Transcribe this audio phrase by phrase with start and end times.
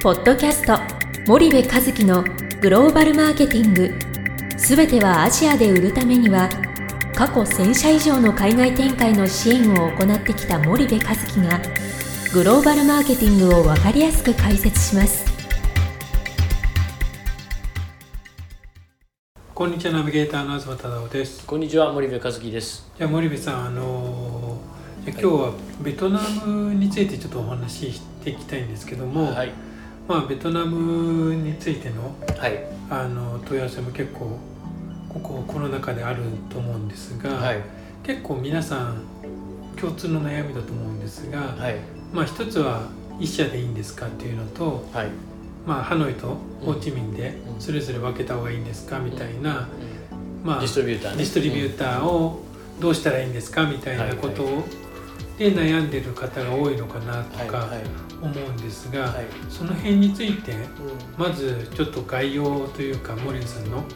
[0.00, 0.78] ポッドキャスト
[1.26, 2.22] 森部和樹の
[2.60, 3.92] グローバルマーケティング。
[4.56, 6.48] すべてはアジアで売るためには
[7.16, 11.60] 過去1000社以上の海外展開の支援を行ってきた森部和樹が
[12.32, 15.26] グローバルマーケティングを分かりやすく解説します。
[19.52, 21.44] こんにちはナビゲーターの東忠夫です。
[21.44, 22.88] こんにちは森部和樹です。
[22.96, 25.52] じゃあ森部さんあのー、今日は
[25.82, 29.52] ベトナムについてちょっとお話ししていきたいんですけども、はい
[30.08, 32.64] まあベトナムについてのはい。
[32.90, 34.38] あの問い合わせも結構
[35.10, 37.60] ここコロナ禍であると思うんですが、はい。
[38.02, 39.02] 結構皆さん
[39.78, 41.76] 共通の悩みだと思うんですが、はい。
[42.12, 42.88] まあ一つは
[43.20, 45.08] 一社でいいんですかっていうのと、はい。
[45.66, 47.60] まあ、ハノイとホーチミンでうん。
[47.60, 49.68] それぞれ分けた方がいいんですかみたいな、
[50.42, 51.18] まあディストリビューターね。
[51.18, 52.42] ディストリビューターを
[52.80, 54.64] どうしたらいいんですかみたいなことを
[55.38, 57.68] で悩んでる方が多いのかなとか
[58.20, 59.26] 思うんですが、はい。
[59.48, 60.60] その辺についてうん。
[61.16, 63.86] まずちょっと概要というか森野さんのはい。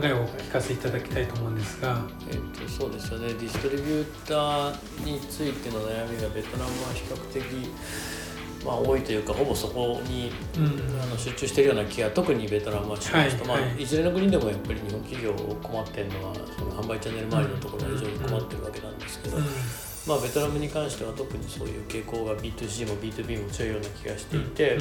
[0.00, 3.28] 考えをお聞かせいただきたいと思うんですが、えっとそうですよね。
[3.28, 7.44] ディストリビューターについての悩みがベトナムは比較的
[8.64, 11.00] まあ多いというかほぼそこにうん。
[11.00, 13.70] あの集中しているような気が特にベトナムはしますと、はいはい。
[13.70, 19.44] まあ、いずれの国でもやっぱり日本企業困ってるのはその販売チャンネル周りのところが非常に困ってるわけなんですけど、うん
[20.06, 24.78] まあ、ベトナムに関しては特にそういう傾向が B2C も B2B も強いような気がしていて、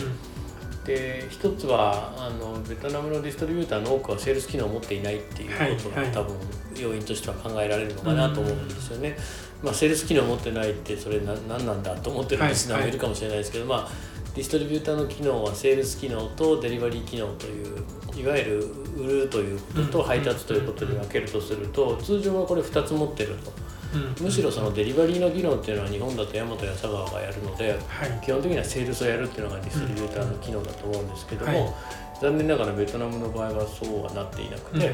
[0.86, 6.36] で一つはあのベトナムのディストリビューターの多くはセールス機能を持っていないっていうことが、はいはい多分
[6.78, 9.18] 要因としては考えられるのかなと思うんですよね。
[9.62, 13.90] まあ、セールス機能を持ってないってそれな何なんだと思ってるリスナーもいるかもしれないですけど、まあ、
[14.34, 17.84] ディストリビューターの機能はセールス機能とデリバリー機能という
[18.16, 23.52] いわゆる売るということとうん配達ということに分けるとすると通常はこれ2つ持ってると。
[23.94, 24.26] うん。
[24.26, 28.22] むしろそのデリバリーの技能っていうのは日本だと大和や佐川がやるのではい。
[28.24, 31.74] 基本的にはセールスをやるっていうのがディストリビューターの機能だと思うんですけども、はい。
[32.22, 34.94] 残念ながらベトナムの場合はそうはなっていなくうんて、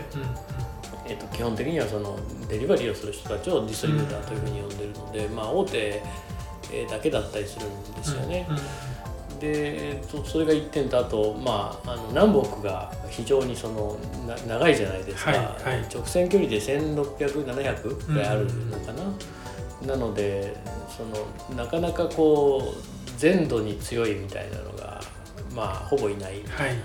[1.08, 2.18] えっと基本的にはその
[2.48, 6.04] デリバリーをする人たちをディストリビューターというふうに呼んでるので、まあ、大手
[6.72, 8.48] えーだけだったりするんですよね。
[8.50, 8.58] うん
[9.40, 13.98] でえっとそれが1点とあと、まあ、あの南北が非常にその
[14.28, 15.88] な長いじゃないですか、はいはい。
[15.94, 20.56] 直線距離で1600700ぐらいあるのかな、なので
[20.96, 25.02] そのなかなかこう全土に強いみたいなのが
[25.54, 26.78] まあほぼいないはいはい。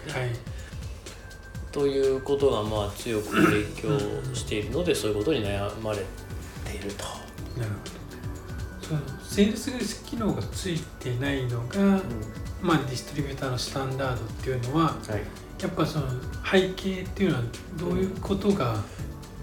[1.73, 5.99] ということがまあ強く影響しているのでそういうことに悩まれ
[6.65, 7.05] ていると。
[7.59, 7.90] なるほど
[8.91, 12.01] そのセールス機能がついてないのが、
[12.61, 16.07] まあ、ディストリビューターのスタンダードっていうのははいやっぱその
[16.51, 17.43] 背景っていうのは
[17.79, 18.77] どういうことが、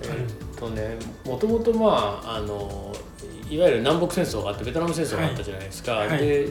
[0.02, 0.98] えーっとね。
[1.24, 2.92] もともとまああの
[3.52, 6.48] いわゆる南北戦争があってベトナム戦争があったじゃないですか、はいはいで、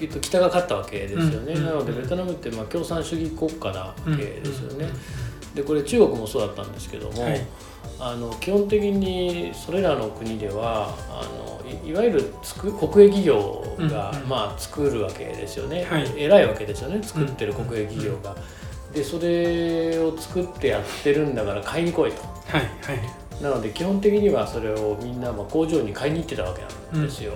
[0.00, 7.44] えっと、北が勝ったわけですよね、うんなのでベトナムってまあ共産主義国家なわけですよね、うんでこれ中国もそうだったんですけども、はい。
[7.98, 14.28] あの基本的にそれらの国ではあのいいわゆるつく国営企業が、うんうん。
[14.28, 16.12] まあ、作るわけですよね、はい。
[16.16, 17.02] 偉いわけですよね。
[17.02, 18.36] 作ってる国営企業が。
[18.94, 22.22] でそれを作ってやってるんだから買いに来いと。
[22.22, 23.42] はいはい。
[23.42, 26.62] なので基本的にはそれをみんなまあ工場に買いに行ってたわけ
[26.96, 27.32] なんですよ。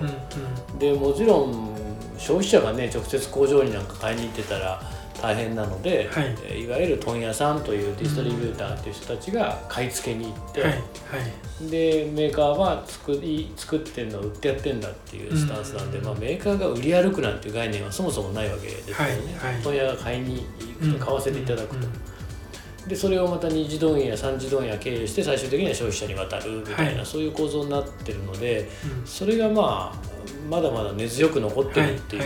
[0.79, 1.75] でもちろん
[2.17, 4.81] 消費者がね直接工場になんか買いに行ってたら
[5.23, 6.35] 大変なので、はい。
[6.43, 10.71] えーいわゆる問屋さんというディストリビューターという人たちが買い付けに行って、はい。
[10.71, 11.69] はい。
[11.71, 19.53] でメーカーは作り作ってんの売ってやってんだっていうスタンスなんで、うんまあ、メーカーが売り歩くなんていう概念はそもそもないわけですよね、はい。
[19.53, 19.63] はい。
[19.63, 20.45] 問屋が買いに
[20.81, 21.87] 行くと買わせていただくと。
[21.87, 22.89] うん。
[22.89, 27.05] でそれをまた二次問屋三次問屋経由して最終的には消費者に渡るみたいな、はい。
[27.05, 28.69] そういう構造になってるので
[28.99, 29.07] うん。
[29.07, 30.13] それがまあ
[30.49, 32.23] まだまだ根強く残ってるっていう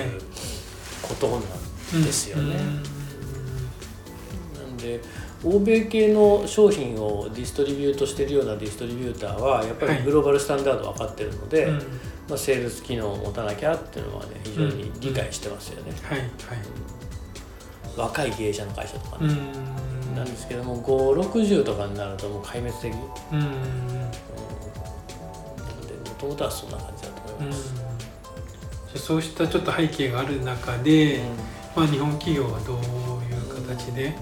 [1.03, 1.41] ことなん
[1.93, 2.55] ですよね。
[4.55, 4.67] うん。
[4.69, 5.01] なんで
[5.43, 11.77] 欧米系の商品をディストリビュートしてるようなディストリビューターはやっぱりグローバルスタンダード分かってるので、うん。
[12.27, 16.29] まあ、セールス機能を持たなきゃっていうのはね非常に理解してますよね、はいはい。
[17.95, 19.33] 若い経営者の会社とかね、
[20.09, 20.15] うん。
[20.15, 22.93] なんですけども560とかになるともう壊滅的、
[23.31, 23.53] うん、
[26.17, 27.85] ともとはそんな感じだと思います、じゃ
[28.95, 31.21] あそうしたちょっと背景がある中で、
[31.77, 34.15] まあ、日本企業はどういう形でデ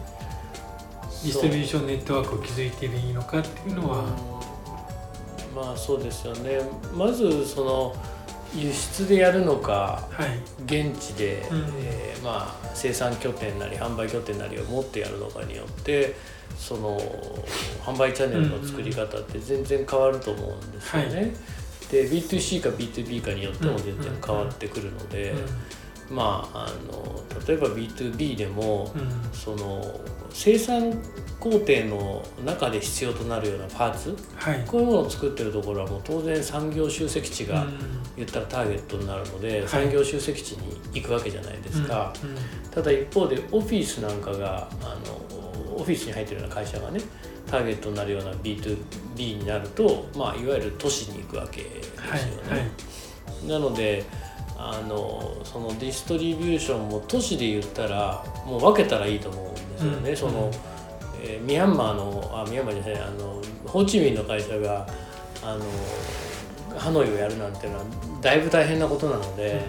[1.24, 4.04] ィストリビューションネットワークを築いていいのかっていうのは、
[5.56, 6.60] まあそうですよね。
[6.94, 7.96] まずその
[8.54, 10.38] 輸出でやるのかはい。
[10.66, 11.74] 現地で、うん。
[11.80, 16.16] えーまあ、生産拠点なり販売拠点なりを持ってやるのかによって
[16.58, 17.00] その
[17.86, 21.16] 販売チャンネルの作り方って全然変わると思うんですよね。
[21.16, 21.32] はい。
[21.90, 25.34] で B2C か B2B かによっても全然変わってくるので、
[26.10, 29.30] まあ、あの例えば B2B でも、うん。
[29.34, 30.00] その
[30.32, 30.92] 生産
[31.40, 34.64] 工程の中で必要となるようなパーツはい。
[34.66, 37.80] こういうものを作ってるところはもう当然産業集積地がうん。
[38.18, 39.68] 言ったらターゲットになるので、い。
[39.68, 42.14] 産業集積地に行くわけじゃないですか、
[42.72, 47.02] ただ一方でオフィスなんかがあのオフィスに入ってるような会社がね
[47.52, 52.50] ターゲットになるような B2B になると、まあ、いわゆる都市に行くわけですよね。
[52.50, 52.60] はい。
[52.60, 53.48] はい。
[53.48, 54.06] なので
[54.58, 60.10] あのそのディストリビューションも都市で言ったらもう分けたらいいと思うんですよね。
[60.12, 60.18] うん。
[60.18, 60.52] その
[61.22, 64.88] えーミャンマーのあミャンマーじゃないあのホーチミンの会社が
[65.44, 67.86] あのハノイをやるなんていうのは
[68.22, 69.62] だいぶ大変なことなので。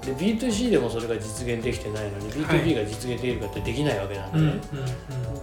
[0.00, 2.60] で B2C でもそれが実現できてないのにはい。
[2.60, 4.32] B2B が実現できるかってできないわけなん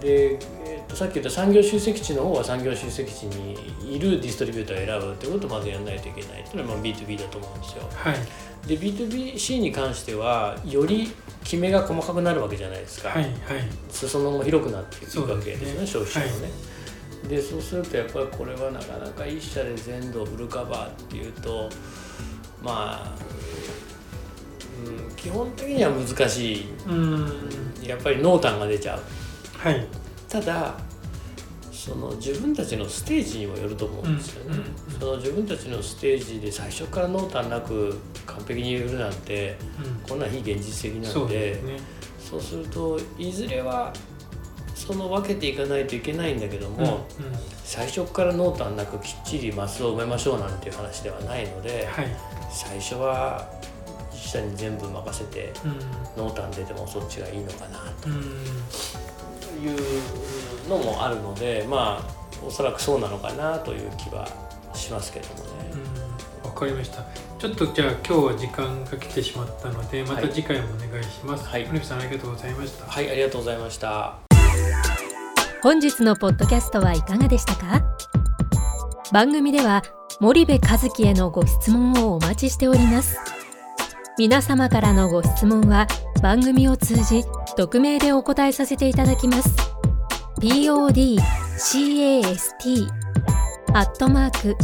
[0.00, 7.82] で、えーとさっき言った産業集積地の方は産業集積地にいるディストリビューターを選ぶってことをまずやらないといけないっていうのはまあ B2B だと思うんですよ。
[7.92, 8.14] はい
[8.66, 11.12] で B2BC に関してはより
[11.44, 13.32] 決めが細かくなるわけじゃないですか、はいはい。
[13.88, 15.86] 裾野も広くなっていくわけですねね。
[15.86, 16.50] 消費者のね、
[17.28, 21.70] でそうするとやっぱりこれはなかなか一社で全土フルカバーっていうと
[22.62, 23.16] まあ、
[24.84, 26.66] うん、基本的には難しい。
[26.88, 27.48] うん。
[27.82, 29.00] やっぱり濃淡が出ちゃう。
[29.56, 29.86] はい。
[30.28, 30.74] ただ
[31.86, 34.66] その自分たちのステージにもよると思うんですよね、うんうん
[34.98, 40.08] その自分たちのステージで最初から濃淡なく完璧に言えるなんてうん。
[40.08, 41.78] こんなん非現実的なそうのでね。
[42.18, 43.92] そうするといずれは
[44.74, 47.38] その分けていかないといけないんだけども、うんうん。
[47.62, 52.16] 最初から濃淡なくきっちりマスを埋めましょうなんていう話ではないのではい。
[52.50, 53.46] 最初は
[54.12, 55.52] 一社に全部任せて
[56.16, 56.24] うん。
[56.24, 58.22] 濃淡出てもそっちがいいのかなうん。
[58.22, 59.05] と
[59.56, 64.28] いうのもあるのでまあおそらくそうなのかなという気は
[64.74, 65.42] しますけどもね。
[65.72, 66.06] うん
[66.46, 67.02] わかりました。
[67.38, 71.46] ちょっとじゃあ今日は時間が来てしまったのでまた次回もお願いします。
[71.46, 71.66] はい。
[71.66, 72.86] 森部さんありがとうございました。
[72.86, 74.14] はい、ありがとうございました。
[75.62, 77.82] 本日のポッドキャストはいかがでしたか？
[79.12, 79.82] 番組では
[80.20, 83.18] 森部和樹へのご質問をお待ちしております。
[84.16, 85.86] 皆様からのご質問は
[86.22, 87.22] 番組を通じ
[87.56, 89.50] 匿名でお答えさせていただきます
[90.40, 92.86] podcast
[93.72, 94.54] アットマーク